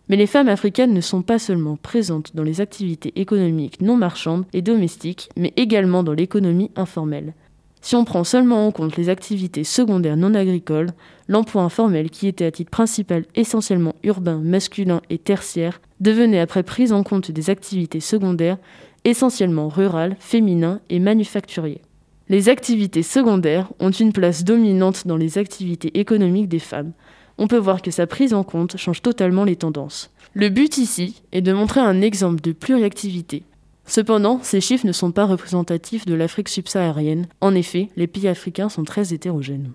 Mais 0.08 0.16
les 0.16 0.26
femmes 0.26 0.48
africaines 0.48 0.94
ne 0.94 1.00
sont 1.00 1.22
pas 1.22 1.38
seulement 1.38 1.76
présentes 1.76 2.34
dans 2.34 2.44
les 2.44 2.60
activités 2.60 3.12
économiques 3.16 3.80
non 3.80 3.96
marchandes 3.96 4.44
et 4.52 4.62
domestiques, 4.62 5.28
mais 5.36 5.52
également 5.56 6.02
dans 6.02 6.12
l'économie 6.12 6.70
informelle. 6.76 7.34
Si 7.80 7.94
on 7.94 8.04
prend 8.04 8.24
seulement 8.24 8.66
en 8.66 8.72
compte 8.72 8.96
les 8.96 9.08
activités 9.08 9.62
secondaires 9.62 10.16
non 10.16 10.34
agricoles, 10.34 10.90
l'emploi 11.28 11.62
informel 11.62 12.10
qui 12.10 12.26
était 12.26 12.44
à 12.44 12.50
titre 12.50 12.70
principal 12.70 13.24
essentiellement 13.36 13.94
urbain, 14.02 14.40
masculin 14.42 15.02
et 15.08 15.18
tertiaire, 15.18 15.80
devenait 16.00 16.40
après 16.40 16.62
prise 16.64 16.92
en 16.92 17.02
compte 17.02 17.30
des 17.30 17.50
activités 17.50 18.00
secondaires 18.00 18.58
essentiellement 19.04 19.68
rurales, 19.68 20.16
féminins 20.18 20.80
et 20.90 20.98
manufacturiers. 20.98 21.82
Les 22.28 22.48
activités 22.48 23.04
secondaires 23.04 23.72
ont 23.78 23.92
une 23.92 24.12
place 24.12 24.42
dominante 24.42 25.06
dans 25.06 25.16
les 25.16 25.38
activités 25.38 25.96
économiques 26.00 26.48
des 26.48 26.58
femmes, 26.58 26.92
on 27.38 27.48
peut 27.48 27.58
voir 27.58 27.82
que 27.82 27.90
sa 27.90 28.06
prise 28.06 28.34
en 28.34 28.42
compte 28.44 28.76
change 28.76 29.02
totalement 29.02 29.44
les 29.44 29.56
tendances. 29.56 30.10
Le 30.34 30.48
but 30.48 30.78
ici 30.78 31.22
est 31.32 31.40
de 31.40 31.52
montrer 31.52 31.80
un 31.80 32.02
exemple 32.02 32.40
de 32.40 32.52
pluriactivité. 32.52 33.42
Cependant, 33.86 34.40
ces 34.42 34.60
chiffres 34.60 34.86
ne 34.86 34.92
sont 34.92 35.12
pas 35.12 35.26
représentatifs 35.26 36.06
de 36.06 36.14
l'Afrique 36.14 36.48
subsaharienne. 36.48 37.26
En 37.40 37.54
effet, 37.54 37.88
les 37.96 38.06
pays 38.06 38.28
africains 38.28 38.68
sont 38.68 38.84
très 38.84 39.14
hétérogènes. 39.14 39.72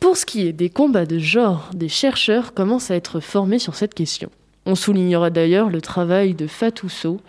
Pour 0.00 0.16
ce 0.16 0.26
qui 0.26 0.46
est 0.46 0.52
des 0.52 0.70
combats 0.70 1.06
de 1.06 1.18
genre, 1.18 1.70
des 1.74 1.88
chercheurs 1.88 2.54
commencent 2.54 2.90
à 2.90 2.94
être 2.94 3.20
formés 3.20 3.58
sur 3.58 3.74
cette 3.74 3.94
question. 3.94 4.30
On 4.66 4.74
soulignera 4.74 5.30
d'ailleurs 5.30 5.70
le 5.70 5.80
travail 5.80 6.34
de 6.34 6.46
Fatou 6.46 6.88
Sow, 6.88 7.20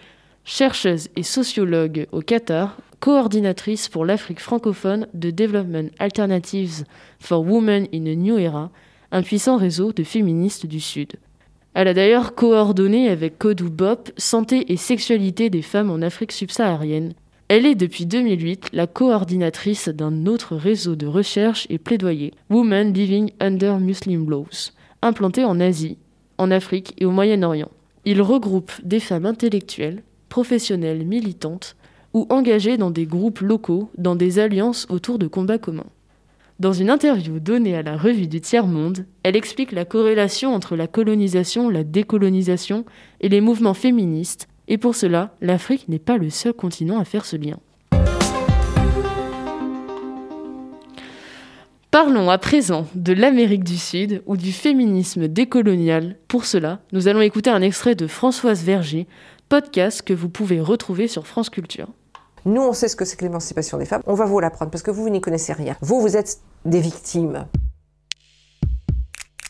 chercheuse 0.43 1.09
et 1.15 1.23
sociologue 1.23 2.07
au 2.11 2.21
Qatar, 2.21 2.77
coordinatrice 2.99 3.87
pour 3.87 4.05
l'Afrique 4.05 4.41
francophone 4.41 5.07
de 5.13 5.31
Development 5.31 5.89
Alternatives 5.99 6.83
for 7.19 7.41
Women 7.41 7.87
in 7.93 8.05
a 8.07 8.15
New 8.15 8.37
Era, 8.37 8.69
un 9.11 9.23
puissant 9.23 9.57
réseau 9.57 9.91
de 9.91 10.03
féministes 10.03 10.65
du 10.65 10.79
Sud. 10.79 11.13
Elle 11.73 11.87
a 11.87 11.93
d'ailleurs 11.93 12.35
coordonné 12.35 13.09
avec 13.09 13.37
Kodou 13.37 13.69
Bop 13.69 14.11
Santé 14.17 14.71
et 14.71 14.77
sexualité 14.77 15.49
des 15.49 15.61
femmes 15.61 15.91
en 15.91 16.01
Afrique 16.01 16.31
subsaharienne. 16.31 17.13
Elle 17.47 17.65
est 17.65 17.75
depuis 17.75 18.05
2008 18.05 18.69
la 18.73 18.85
coordinatrice 18.85 19.89
d'un 19.89 20.25
autre 20.25 20.55
réseau 20.55 20.95
de 20.95 21.07
recherche 21.07 21.65
et 21.69 21.77
plaidoyer, 21.77 22.33
Women 22.49 22.93
Living 22.93 23.31
Under 23.39 23.79
Muslim 23.79 24.29
Laws, 24.29 24.71
implanté 25.01 25.43
en 25.43 25.59
Asie, 25.59 25.97
en 26.37 26.51
Afrique 26.51 26.93
et 26.97 27.05
au 27.05 27.11
Moyen-Orient. 27.11 27.71
Il 28.05 28.21
regroupe 28.21 28.71
des 28.83 28.99
femmes 28.99 29.25
intellectuelles, 29.25 30.03
professionnelles 30.29 31.05
militantes 31.05 31.75
ou 32.13 32.27
engagées 32.29 32.77
dans 32.77 32.91
des 32.91 33.05
groupes 33.05 33.39
locaux, 33.39 33.89
dans 33.97 34.15
des 34.15 34.39
alliances 34.39 34.85
autour 34.89 35.19
de 35.19 35.27
combats 35.27 35.57
communs. 35.57 35.85
Dans 36.59 36.73
une 36.73 36.89
interview 36.89 37.39
donnée 37.39 37.77
à 37.77 37.83
la 37.83 37.95
revue 37.95 38.27
du 38.27 38.41
Tiers-Monde, 38.41 39.05
elle 39.23 39.37
explique 39.37 39.71
la 39.71 39.85
corrélation 39.85 40.53
entre 40.53 40.75
la 40.75 40.87
colonisation, 40.87 41.69
la 41.69 41.85
décolonisation 41.85 42.83
et 43.21 43.29
les 43.29 43.39
mouvements 43.39 43.73
féministes 43.73 44.49
Et 44.67 44.77
pour 44.77 44.93
cela, 44.93 45.33
l'Afrique 45.39 45.87
n'est 45.87 45.99
pas 45.99 46.17
le 46.17 46.29
seul 46.29 46.51
continent 46.51 46.99
à 46.99 47.05
faire 47.05 47.23
ce 47.23 47.37
lien. 47.37 47.59
Parlons 51.91 52.29
à 52.29 52.37
présent 52.37 52.87
de 52.93 53.13
l'Amérique 53.13 53.63
du 53.63 53.77
Sud 53.77 54.21
ou 54.25 54.35
du 54.35 54.51
féminisme 54.51 55.29
décolonial. 55.29 56.17
Pour 56.27 56.43
cela, 56.43 56.81
nous 56.91 57.07
allons 57.07 57.21
écouter 57.21 57.49
un 57.49 57.61
extrait 57.61 57.95
de 57.95 58.05
Françoise 58.05 58.65
Verger, 58.65 59.07
podcast 59.47 60.01
que 60.01 60.13
vous 60.13 60.27
pouvez 60.27 60.59
retrouver 60.59 61.07
sur 61.07 61.25
France 61.25 61.49
Culture. 61.49 61.87
Nous, 62.45 62.61
on 62.61 62.73
sait 62.73 62.87
ce 62.87 62.95
que 62.95 63.05
c'est 63.05 63.15
que 63.15 63.25
l'émancipation 63.25 63.77
des 63.77 63.85
femmes. 63.85 64.01
On 64.05 64.13
va 64.13 64.25
vous 64.25 64.39
l'apprendre 64.39 64.71
parce 64.71 64.83
que 64.83 64.91
vous, 64.91 65.03
vous 65.03 65.09
n'y 65.09 65.21
connaissez 65.21 65.53
rien. 65.53 65.75
Vous, 65.81 66.01
vous 66.01 66.17
êtes 66.17 66.39
des 66.65 66.79
victimes. 66.79 67.45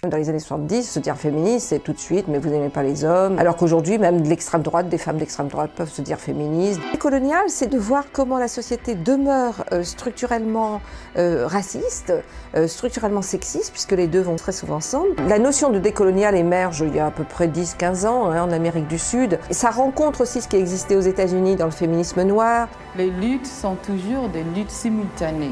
Dans 0.08 0.16
les 0.16 0.30
années 0.30 0.40
70, 0.40 0.90
se 0.90 1.00
dire 1.00 1.18
féministe, 1.18 1.68
c'est 1.68 1.80
tout 1.80 1.92
de 1.92 2.00
suite, 2.00 2.30
mais 2.30 2.38
vous 2.38 2.48
n'aimez 2.48 2.70
pas 2.70 2.84
les 2.84 3.04
hommes. 3.04 3.38
Alors 3.38 3.58
qu'aujourd'hui, 3.58 3.98
même 3.98 4.22
de 4.22 4.30
l'extrême 4.30 4.62
droite, 4.62 4.88
des 4.88 4.98
femmes 4.98 5.18
d'extrême 5.18 5.50
droite 5.50 5.72
peuvent 5.76 5.92
se 5.92 6.02
dire 6.02 6.18
féministes. 6.18 6.80
Colonial, 7.00 7.42
c'est 7.50 7.68
de 7.68 7.78
voir 7.78 8.06
comment 8.14 8.38
la 8.38 8.48
société 8.48 8.96
demeure 8.96 9.66
euh, 9.74 9.84
structurellement 9.84 10.80
euh, 11.18 11.46
raciste, 11.46 12.14
euh, 12.56 12.70
structurellement 12.70 13.22
sexiste, 13.22 13.72
puisque 13.74 13.92
les 13.92 14.08
deux 14.08 14.22
vont 14.22 14.38
très 14.38 14.54
souvent 14.54 14.76
ensemble. 14.76 15.10
La 15.28 15.38
notion 15.38 15.70
de 15.70 15.80
décolonial 15.80 16.34
émerge 16.34 16.80
il 16.80 16.96
y 16.96 17.00
a 17.00 17.08
à 17.08 17.12
peu 17.12 17.26
près 17.26 17.50
10-15 17.50 18.08
ans 18.08 18.32
hein, 18.32 18.42
en 18.42 18.54
Amérique 18.54 18.88
du 18.88 19.00
Sud. 19.00 19.38
Et 19.50 19.54
ça 19.54 19.70
rencontre 19.70 20.22
aussi 20.22 20.40
ce 20.40 20.48
qui 20.48 20.56
existait 20.56 20.96
aux 20.96 21.02
États-Unis 21.02 21.58
dans 21.58 21.66
le 21.66 21.72
féminisme 21.72 22.24
noir. 22.24 22.70
Les 22.96 23.10
luttes 23.10 23.48
sont 23.48 23.76
toujours 23.76 24.30
des 24.30 24.44
luttes 24.56 24.72
simultanées 24.72 25.52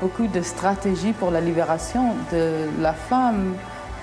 beaucoup 0.00 0.26
de 0.26 0.42
stratégies 0.42 1.12
pour 1.12 1.30
la 1.30 1.40
libération 1.40 2.14
de 2.32 2.68
la 2.80 2.92
femme 2.92 3.54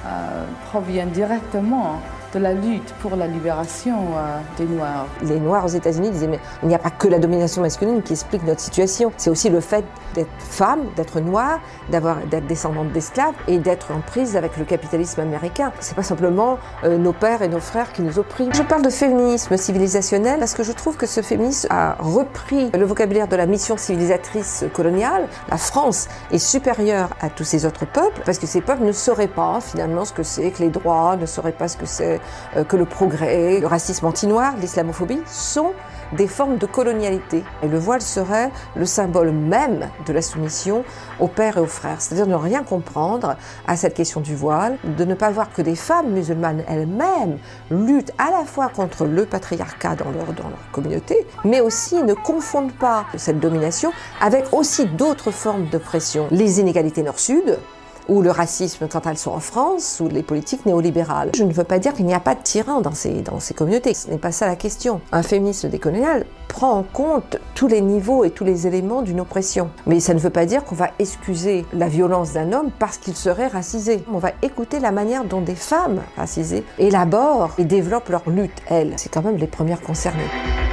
euh, 0.05 0.45
proviennent 0.69 1.11
directement 1.11 2.01
de 2.35 2.39
la 2.39 2.53
lutte 2.53 2.93
pour 3.01 3.15
la 3.15 3.27
libération 3.27 3.95
euh, 3.95 4.39
des 4.57 4.65
Noirs. 4.65 5.07
Les 5.23 5.39
Noirs 5.39 5.65
aux 5.65 5.69
États-Unis 5.69 6.11
disaient 6.11 6.27
mais 6.27 6.39
il 6.63 6.67
n'y 6.67 6.75
a 6.75 6.79
pas 6.79 6.89
que 6.89 7.07
la 7.07 7.17
domination 7.17 7.61
masculine 7.61 8.01
qui 8.03 8.13
explique 8.13 8.43
notre 8.43 8.59
situation. 8.59 9.11
C'est 9.15 9.29
aussi 9.29 9.49
le 9.49 9.61
fait 9.61 9.85
d'être 10.13 10.29
femme, 10.37 10.81
d'être 10.95 11.21
noire, 11.21 11.59
d'avoir 11.89 12.17
d'être 12.29 12.45
descendante 12.45 12.91
d'esclaves 12.91 13.33
et 13.47 13.57
d'être 13.57 13.91
en 13.91 14.01
prise 14.01 14.35
avec 14.35 14.57
le 14.57 14.65
capitalisme 14.65 15.21
américain. 15.21 15.71
C'est 15.79 15.95
pas 15.95 16.03
simplement 16.03 16.57
euh, 16.83 16.97
nos 16.97 17.13
pères 17.13 17.41
et 17.41 17.47
nos 17.47 17.59
frères 17.59 17.93
qui 17.93 18.01
nous 18.01 18.19
oppriment. 18.19 18.53
Je 18.53 18.63
parle 18.63 18.81
de 18.81 18.89
féminisme 18.89 19.55
civilisationnel 19.55 20.39
parce 20.39 20.53
que 20.53 20.63
je 20.63 20.73
trouve 20.73 20.97
que 20.97 21.05
ce 21.05 21.21
féminisme 21.21 21.67
a 21.69 21.95
repris 21.99 22.69
le 22.71 22.85
vocabulaire 22.85 23.29
de 23.29 23.35
la 23.37 23.45
mission 23.45 23.77
civilisatrice 23.77 24.65
coloniale. 24.73 25.27
La 25.49 25.57
France 25.57 26.09
est 26.31 26.39
supérieure 26.39 27.09
à 27.21 27.29
tous 27.29 27.45
ces 27.45 27.65
autres 27.65 27.85
peuples 27.85 28.21
parce 28.25 28.39
que 28.39 28.47
ces 28.47 28.59
peuples 28.59 28.83
ne 28.83 28.91
sauraient 28.91 29.27
pas 29.27 29.59
finalement 29.61 30.03
ce 30.03 30.11
que 30.11 30.23
c'est 30.23 30.51
que 30.51 30.61
les 30.61 30.69
droits, 30.69 31.15
ne 31.15 31.25
sauraient 31.25 31.53
pas 31.53 31.69
ce 31.69 31.77
que 31.77 31.85
c'est 31.85 32.19
que 32.67 32.77
le 32.77 32.85
progrès, 32.85 33.59
le 33.59 33.67
racisme 33.67 34.05
anti-noir, 34.05 34.53
l'islamophobie 34.59 35.21
sont 35.25 35.73
des 36.13 36.27
formes 36.27 36.57
de 36.57 36.65
colonialité. 36.65 37.43
Et 37.63 37.67
le 37.67 37.77
voile 37.77 38.01
serait 38.01 38.51
le 38.75 38.85
symbole 38.85 39.31
même 39.31 39.89
de 40.05 40.13
la 40.13 40.21
soumission 40.21 40.83
aux 41.19 41.27
pères 41.27 41.57
et 41.57 41.61
aux 41.61 41.65
frères. 41.65 42.01
C'est-à-dire 42.01 42.27
ne 42.27 42.35
rien 42.35 42.63
comprendre 42.63 43.35
à 43.67 43.75
cette 43.75 43.93
question 43.93 44.21
du 44.21 44.35
voile, 44.35 44.77
de 44.83 45.05
ne 45.05 45.13
pas 45.13 45.29
voir 45.31 45.51
que 45.51 45.61
des 45.61 45.75
femmes 45.75 46.11
musulmanes 46.11 46.63
elles-mêmes 46.67 47.37
luttent 47.71 48.13
à 48.17 48.31
la 48.31 48.45
fois 48.45 48.69
contre 48.69 49.05
le 49.05 49.25
patriarcat 49.25 49.95
dans 49.95 50.11
leur, 50.11 50.33
dans 50.33 50.49
leur 50.49 50.71
communauté, 50.71 51.25
mais 51.43 51.61
aussi 51.61 52.01
ne 52.03 52.13
confondent 52.13 52.73
pas 52.73 53.05
cette 53.17 53.39
domination 53.39 53.91
avec 54.21 54.45
aussi 54.53 54.85
d'autres 54.85 55.31
formes 55.31 55.65
d'oppression. 55.65 56.27
Les 56.31 56.59
inégalités 56.59 57.03
nord-sud, 57.03 57.57
ou 58.07 58.21
le 58.21 58.31
racisme 58.31 58.87
quand 58.87 59.05
elles 59.07 59.17
sont 59.17 59.31
en 59.31 59.39
France, 59.39 60.01
ou 60.03 60.07
les 60.07 60.23
politiques 60.23 60.65
néolibérales. 60.65 61.31
Je 61.35 61.43
ne 61.43 61.53
veux 61.53 61.63
pas 61.63 61.79
dire 61.79 61.93
qu'il 61.93 62.05
n'y 62.05 62.13
a 62.13 62.19
pas 62.19 62.35
de 62.35 62.41
tyrans 62.41 62.81
dans 62.81 62.93
ces, 62.93 63.21
dans 63.21 63.39
ces 63.39 63.53
communautés, 63.53 63.93
ce 63.93 64.09
n'est 64.09 64.17
pas 64.17 64.31
ça 64.31 64.47
la 64.47 64.55
question. 64.55 65.01
Un 65.11 65.23
féminisme 65.23 65.69
décolonial 65.69 66.25
prend 66.47 66.71
en 66.71 66.83
compte 66.83 67.37
tous 67.53 67.67
les 67.67 67.81
niveaux 67.81 68.23
et 68.23 68.31
tous 68.31 68.43
les 68.43 68.67
éléments 68.67 69.01
d'une 69.01 69.19
oppression. 69.19 69.69
Mais 69.87 69.99
ça 69.99 70.13
ne 70.13 70.19
veut 70.19 70.29
pas 70.29 70.45
dire 70.45 70.63
qu'on 70.63 70.75
va 70.75 70.91
excuser 70.99 71.65
la 71.73 71.87
violence 71.87 72.33
d'un 72.33 72.53
homme 72.53 72.69
parce 72.79 72.97
qu'il 72.97 73.15
serait 73.15 73.47
racisé. 73.47 74.03
On 74.11 74.19
va 74.19 74.31
écouter 74.41 74.79
la 74.79 74.91
manière 74.91 75.25
dont 75.25 75.41
des 75.41 75.55
femmes 75.55 76.01
racisées 76.15 76.63
élaborent 76.79 77.53
et 77.57 77.65
développent 77.65 78.09
leur 78.09 78.29
lutte, 78.29 78.61
elles. 78.67 78.93
C'est 78.97 79.11
quand 79.11 79.23
même 79.23 79.37
les 79.37 79.47
premières 79.47 79.81
concernées. 79.81 80.64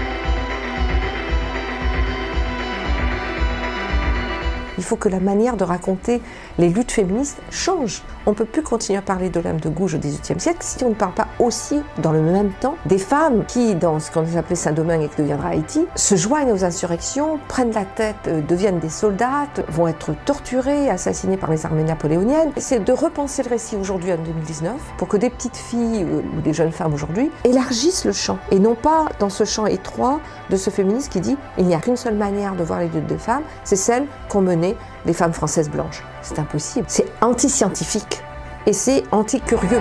Il 4.83 4.85
faut 4.85 4.97
que 4.97 5.09
la 5.09 5.21
manière 5.21 5.57
de 5.57 5.63
raconter 5.63 6.21
les 6.59 6.69
luttes 6.69 6.91
féministes 6.91 7.39
change. 7.53 8.03
On 8.27 8.31
ne 8.31 8.35
peut 8.35 8.45
plus 8.45 8.65
continuer 8.65 8.99
à 8.99 9.03
parler 9.03 9.31
de 9.31 9.39
l'âme 9.39 9.61
de 9.61 9.69
gauche 9.69 9.95
au 9.95 9.99
XVIIIe 9.99 10.41
siècle 10.41 10.59
si 10.61 10.83
on 10.83 10.89
ne 10.89 10.95
parle 10.95 11.15
pas 11.15 11.29
aussi, 11.39 11.81
dans 11.99 12.11
le 12.11 12.21
même 12.21 12.51
temps, 12.61 12.75
des 12.87 12.99
femmes 12.99 13.45
qui, 13.47 13.77
dans 13.77 14.01
ce 14.01 14.11
qu'on 14.11 14.27
appelait 14.37 14.57
Saint-Domingue 14.57 15.03
et 15.03 15.09
qui 15.09 15.23
deviendra 15.23 15.51
Haïti, 15.51 15.87
se 15.95 16.17
joignent 16.17 16.51
aux 16.51 16.65
insurrections, 16.65 17.39
prennent 17.47 17.71
la 17.71 17.85
tête, 17.85 18.17
euh, 18.27 18.41
deviennent 18.41 18.81
des 18.81 18.89
soldats, 18.89 19.47
vont 19.69 19.87
être 19.87 20.17
torturées, 20.25 20.91
assassinées 20.91 21.37
par 21.37 21.53
les 21.53 21.65
armées 21.65 21.85
napoléoniennes. 21.85 22.51
C'est 22.57 22.83
de 22.83 22.93
repenser 22.93 23.45
le 23.45 23.51
récit 23.51 23.77
aujourd'hui 23.77 24.13
en 24.13 24.17
2019 24.17 24.75
pour 24.99 25.07
que 25.07 25.17
des 25.17 25.31
petites 25.31 25.57
filles 25.57 26.03
euh, 26.03 26.23
ou 26.37 26.41
des 26.41 26.55
jeunes 26.55 26.73
femmes 26.73 26.93
aujourd'hui 26.93 27.31
élargissent 27.45 28.05
le 28.05 28.13
champ 28.13 28.39
et 28.51 28.59
non 28.59 28.75
pas 28.75 29.07
dans 29.21 29.31
ce 29.31 29.45
champ 29.45 29.67
étroit 29.67 30.19
de 30.51 30.57
ce 30.57 30.71
féminisme 30.71 31.09
qui 31.09 31.21
dit 31.21 31.37
il 31.57 31.67
n'y 31.67 31.75
a 31.77 31.79
qu'une 31.79 31.97
seule 31.97 32.17
manière 32.17 32.57
de 32.57 32.65
voir 32.65 32.81
les 32.81 32.89
luttes 32.89 33.07
des 33.07 33.19
femmes, 33.19 33.45
c'est 33.63 33.77
celle 33.77 34.07
qu'ont 34.33 34.61
les 35.05 35.13
femmes 35.13 35.35
françaises 35.35 35.71
blanches. 35.71 36.03
C'est 36.23 36.39
impossible. 36.39 36.87
C'est 36.89 37.07
anti-scientifique 37.21 38.23
et 38.67 38.73
c'est 38.73 39.03
anti-curieux. 39.13 39.81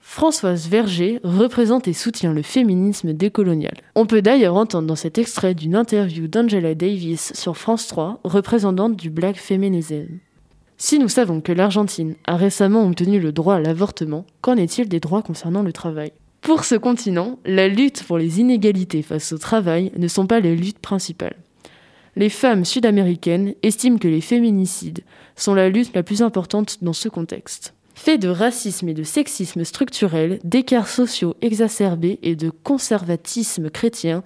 Françoise 0.00 0.68
Verger 0.68 1.18
représente 1.24 1.88
et 1.88 1.92
soutient 1.92 2.32
le 2.32 2.42
féminisme 2.42 3.12
décolonial. 3.12 3.74
On 3.96 4.06
peut 4.06 4.22
d'ailleurs 4.22 4.54
entendre 4.54 4.86
dans 4.86 4.96
cet 4.96 5.18
extrait 5.18 5.54
d'une 5.54 5.74
interview 5.74 6.28
d'Angela 6.28 6.74
Davis 6.74 7.32
sur 7.34 7.56
France 7.56 7.88
3, 7.88 8.20
représentante 8.22 8.96
du 8.96 9.10
Black 9.10 9.36
Feminism. 9.36 10.06
Si 10.78 10.98
nous 10.98 11.08
savons 11.08 11.40
que 11.40 11.52
l'Argentine 11.52 12.14
a 12.26 12.36
récemment 12.36 12.86
obtenu 12.86 13.18
le 13.18 13.32
droit 13.32 13.56
à 13.56 13.60
l'avortement, 13.60 14.24
qu'en 14.40 14.56
est-il 14.56 14.88
des 14.88 15.00
droits 15.00 15.22
concernant 15.22 15.62
le 15.62 15.72
travail? 15.72 16.12
Pour 16.42 16.64
ce 16.64 16.76
continent, 16.76 17.40
la 17.44 17.66
lutte 17.66 18.04
pour 18.04 18.18
les 18.18 18.40
inégalités 18.40 19.02
face 19.02 19.32
au 19.32 19.38
travail 19.38 19.90
ne 19.96 20.06
sont 20.06 20.26
pas 20.26 20.40
les 20.40 20.54
luttes 20.54 20.78
principales 20.78 21.36
les 22.16 22.30
femmes 22.30 22.64
sud-américaines 22.64 23.54
estiment 23.62 23.98
que 23.98 24.08
les 24.08 24.22
féminicides 24.22 25.04
sont 25.36 25.54
la 25.54 25.68
lutte 25.68 25.94
la 25.94 26.02
plus 26.02 26.22
importante 26.22 26.82
dans 26.82 26.94
ce 26.94 27.08
contexte. 27.08 27.74
Fait 27.94 28.18
de 28.18 28.28
racisme 28.28 28.88
et 28.88 28.94
de 28.94 29.02
sexisme 29.02 29.64
structurel, 29.64 30.38
d'écarts 30.42 30.88
sociaux 30.88 31.36
exacerbés 31.42 32.18
et 32.22 32.36
de 32.36 32.50
conservatisme 32.50 33.70
chrétien, 33.70 34.22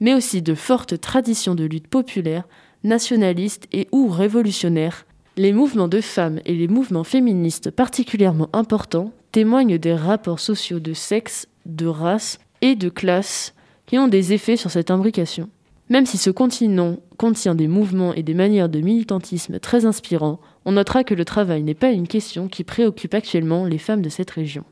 mais 0.00 0.14
aussi 0.14 0.42
de 0.42 0.54
fortes 0.54 1.00
traditions 1.00 1.54
de 1.54 1.64
lutte 1.64 1.88
populaire, 1.88 2.44
nationalistes 2.84 3.66
et 3.72 3.88
ou 3.92 4.08
révolutionnaires, 4.08 5.06
les 5.36 5.52
mouvements 5.52 5.88
de 5.88 6.02
femmes 6.02 6.40
et 6.44 6.54
les 6.54 6.68
mouvements 6.68 7.04
féministes 7.04 7.70
particulièrement 7.70 8.50
importants 8.52 9.12
témoignent 9.30 9.78
des 9.78 9.94
rapports 9.94 10.40
sociaux 10.40 10.80
de 10.80 10.92
sexe, 10.92 11.48
de 11.64 11.86
race 11.86 12.38
et 12.60 12.74
de 12.74 12.90
classe 12.90 13.54
qui 13.86 13.98
ont 13.98 14.08
des 14.08 14.34
effets 14.34 14.56
sur 14.56 14.70
cette 14.70 14.90
imbrication. 14.90 15.48
Même 15.92 16.06
si 16.06 16.16
ce 16.16 16.30
continent 16.30 16.96
contient 17.18 17.54
des 17.54 17.68
mouvements 17.68 18.14
et 18.14 18.22
des 18.22 18.32
manières 18.32 18.70
de 18.70 18.80
militantisme 18.80 19.58
très 19.58 19.84
inspirants, 19.84 20.40
on 20.64 20.72
notera 20.72 21.04
que 21.04 21.12
le 21.12 21.26
travail 21.26 21.62
n'est 21.64 21.74
pas 21.74 21.90
une 21.90 22.08
question 22.08 22.48
qui 22.48 22.64
préoccupe 22.64 23.12
actuellement 23.12 23.66
les 23.66 23.76
femmes 23.76 24.00
de 24.00 24.08
cette 24.08 24.30
région. 24.30 24.64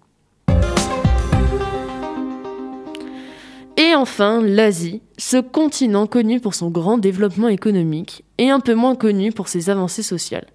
Et 3.76 3.94
enfin, 3.94 4.40
l'Asie, 4.40 5.02
ce 5.18 5.36
continent 5.36 6.06
connu 6.06 6.40
pour 6.40 6.54
son 6.54 6.70
grand 6.70 6.96
développement 6.96 7.48
économique 7.48 8.24
et 8.38 8.48
un 8.48 8.60
peu 8.60 8.74
moins 8.74 8.94
connu 8.94 9.30
pour 9.30 9.48
ses 9.48 9.68
avancées 9.68 10.02
sociales. 10.02 10.46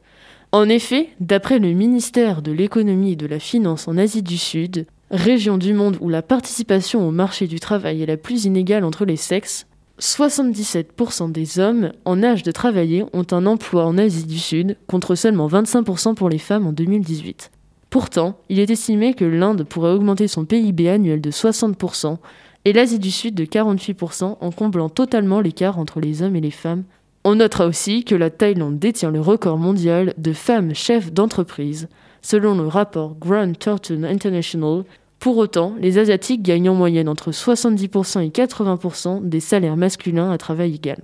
En 0.51 0.67
effet, 0.67 1.09
d'après 1.19 1.59
le 1.59 1.73
ministère 1.73 2.41
de 2.41 2.51
l'économie 2.51 3.11
et 3.11 3.15
de 3.15 3.27
la 3.27 3.37
finance 3.37 3.87
en 3.87 3.99
Asie 3.99 4.23
du 4.23 4.39
Sud, 4.39 4.87
région 5.11 5.59
du 5.59 5.75
monde 5.75 5.99
où 6.01 6.09
la 6.09 6.23
participation 6.23 7.07
au 7.07 7.11
marché 7.11 7.45
du 7.45 7.59
travail 7.59 8.01
est 8.01 8.07
la 8.07 8.17
plus 8.17 8.45
inégale 8.45 8.83
entre 8.83 9.05
les 9.05 9.15
sexes, 9.15 9.67
77% 9.99 11.31
des 11.31 11.59
hommes 11.59 11.91
en 12.03 12.21
âge 12.21 12.43
de 12.43 12.51
travailler 12.51 13.05
ont 13.13 13.25
un 13.31 13.45
emploi 13.45 13.85
en 13.85 13.97
Asie 13.97 14.25
du 14.25 14.39
Sud, 14.39 14.77
contre 14.87 15.15
seulement 15.15 15.47
25% 15.47 16.15
pour 16.15 16.29
les 16.29 16.37
femmes 16.37 16.67
en 16.67 16.73
2018. 16.73 17.51
Pourtant, 17.89 18.37
il 18.49 18.59
est 18.59 18.69
estimé 18.69 19.13
que 19.13 19.23
l'Inde 19.23 19.63
pourrait 19.63 19.91
augmenter 19.91 20.27
son 20.27 20.43
PIB 20.43 20.89
annuel 20.89 21.21
de 21.21 21.31
60% 21.31 22.17
et 22.65 22.73
l'Asie 22.73 22.99
du 22.99 23.11
Sud 23.11 23.35
de 23.35 23.45
48% 23.45 24.37
en 24.41 24.51
comblant 24.51 24.89
totalement 24.89 25.39
l'écart 25.39 25.79
entre 25.79 26.01
les 26.01 26.21
hommes 26.21 26.35
et 26.35 26.41
les 26.41 26.51
femmes. 26.51 26.83
On 27.23 27.35
notera 27.35 27.65
aussi 27.65 28.03
que 28.03 28.15
la 28.15 28.29
Thaïlande 28.29 28.79
détient 28.79 29.11
le 29.11 29.21
record 29.21 29.57
mondial 29.57 30.13
de 30.17 30.33
femmes 30.33 30.75
chefs 30.75 31.13
d'entreprise, 31.13 31.87
selon 32.21 32.55
le 32.55 32.67
rapport 32.67 33.15
Grand 33.15 33.57
Thornton 33.57 34.03
International, 34.03 34.83
pour 35.25 35.37
autant, 35.37 35.73
les 35.79 35.97
Asiatiques 35.97 36.43
gagnent 36.43 36.69
en 36.69 36.75
moyenne 36.75 37.09
entre 37.09 37.31
70% 37.31 38.23
et 38.23 38.29
80% 38.29 39.27
des 39.27 39.39
salaires 39.39 39.75
masculins 39.75 40.29
à 40.29 40.37
travail 40.37 40.75
égal. 40.75 40.99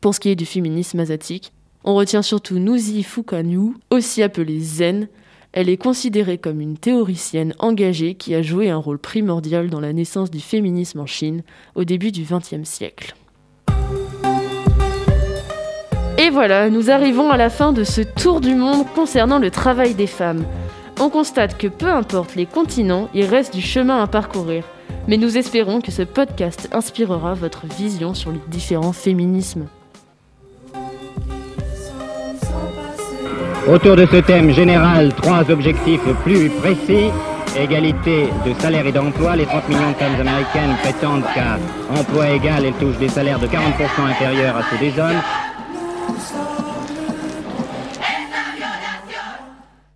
Pour 0.00 0.14
ce 0.14 0.20
qui 0.20 0.30
est 0.30 0.36
du 0.36 0.46
féminisme 0.46 1.00
asiatique, 1.00 1.52
on 1.84 1.94
retient 1.94 2.22
surtout 2.22 2.58
Nuzi 2.58 3.02
Fukanyu, 3.02 3.74
aussi 3.90 4.22
appelée 4.22 4.58
Zen. 4.58 5.06
Elle 5.52 5.68
est 5.68 5.76
considérée 5.76 6.38
comme 6.38 6.62
une 6.62 6.78
théoricienne 6.78 7.52
engagée 7.58 8.14
qui 8.14 8.34
a 8.34 8.40
joué 8.40 8.70
un 8.70 8.78
rôle 8.78 8.98
primordial 8.98 9.68
dans 9.68 9.80
la 9.80 9.92
naissance 9.92 10.30
du 10.30 10.40
féminisme 10.40 11.00
en 11.00 11.06
Chine 11.06 11.42
au 11.74 11.84
début 11.84 12.10
du 12.10 12.22
XXe 12.22 12.66
siècle. 12.66 13.14
Et 16.16 16.30
voilà, 16.30 16.70
nous 16.70 16.90
arrivons 16.90 17.28
à 17.28 17.36
la 17.36 17.50
fin 17.50 17.74
de 17.74 17.84
ce 17.84 18.00
tour 18.00 18.40
du 18.40 18.54
monde 18.54 18.86
concernant 18.94 19.38
le 19.38 19.50
travail 19.50 19.94
des 19.94 20.06
femmes. 20.06 20.46
On 21.00 21.08
constate 21.08 21.58
que 21.58 21.66
peu 21.66 21.88
importe 21.88 22.34
les 22.34 22.46
continents, 22.46 23.08
il 23.14 23.24
reste 23.24 23.54
du 23.54 23.62
chemin 23.62 24.02
à 24.02 24.06
parcourir. 24.06 24.64
Mais 25.08 25.16
nous 25.16 25.36
espérons 25.36 25.80
que 25.80 25.90
ce 25.90 26.02
podcast 26.02 26.68
inspirera 26.72 27.34
votre 27.34 27.66
vision 27.66 28.14
sur 28.14 28.30
les 28.30 28.40
différents 28.48 28.92
féminismes. 28.92 29.66
Autour 33.68 33.96
de 33.96 34.06
ce 34.06 34.16
thème 34.16 34.50
général, 34.50 35.14
trois 35.14 35.50
objectifs 35.50 36.02
plus 36.24 36.50
précis. 36.50 37.10
Égalité 37.56 38.28
de 38.46 38.54
salaire 38.60 38.86
et 38.86 38.92
d'emploi. 38.92 39.36
Les 39.36 39.44
30 39.44 39.68
millions 39.68 39.90
de 39.90 39.94
femmes 39.94 40.20
américaines 40.20 40.74
prétendent 40.82 41.24
qu'à 41.34 41.58
emploi 41.94 42.30
égal, 42.30 42.64
elles 42.64 42.72
touchent 42.74 42.98
des 42.98 43.08
salaires 43.08 43.38
de 43.38 43.46
40% 43.46 44.10
inférieurs 44.10 44.56
à 44.56 44.62
ceux 44.70 44.78
des 44.78 44.98
hommes. 44.98 45.20